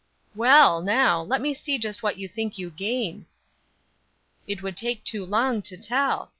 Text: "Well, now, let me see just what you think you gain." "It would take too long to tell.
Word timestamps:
"Well, 0.33 0.81
now, 0.81 1.21
let 1.21 1.41
me 1.41 1.53
see 1.53 1.77
just 1.77 2.01
what 2.01 2.17
you 2.17 2.27
think 2.27 2.57
you 2.57 2.71
gain." 2.71 3.27
"It 4.47 4.63
would 4.63 4.75
take 4.75 5.03
too 5.03 5.23
long 5.23 5.61
to 5.61 5.77
tell. 5.77 6.29